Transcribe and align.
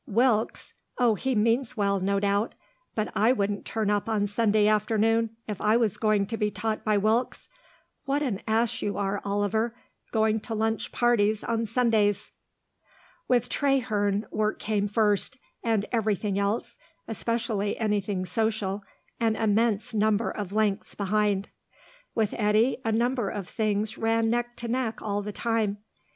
"Wilkes! 0.07 0.73
Oh, 0.97 1.13
he 1.13 1.35
means 1.35 1.77
well, 1.77 1.99
no 1.99 2.19
doubt. 2.19 2.55
But 2.95 3.11
I 3.15 3.31
wouldn't 3.33 3.65
turn 3.65 3.91
up 3.91 4.09
on 4.09 4.25
Sunday 4.25 4.67
afternoon 4.67 5.37
if 5.47 5.61
I 5.61 5.77
was 5.77 5.97
going 5.97 6.25
to 6.25 6.37
be 6.37 6.49
taught 6.49 6.83
by 6.83 6.97
Wilkes. 6.97 7.47
What 8.05 8.23
an 8.23 8.41
ass 8.47 8.81
you 8.81 8.97
are, 8.97 9.21
Oliver, 9.23 9.75
going 10.11 10.39
to 10.39 10.55
lunch 10.55 10.91
parties 10.91 11.43
on 11.43 11.67
Sundays." 11.67 12.31
With 13.27 13.47
Traherne, 13.47 14.25
work 14.31 14.57
came 14.57 14.87
first, 14.87 15.37
and 15.63 15.85
everything 15.91 16.39
else, 16.39 16.79
especially 17.07 17.77
anything 17.77 18.25
social, 18.25 18.81
an 19.19 19.35
immense 19.35 19.93
number 19.93 20.31
of 20.31 20.51
lengths 20.51 20.95
behind. 20.95 21.49
With 22.15 22.33
Eddy 22.39 22.77
a 22.83 22.91
number 22.91 23.29
of 23.29 23.47
things 23.47 23.99
ran 23.99 24.31
neck 24.31 24.55
to 24.55 24.67
neck 24.67 24.99
all 24.99 25.21
the 25.21 25.31
time. 25.31 25.77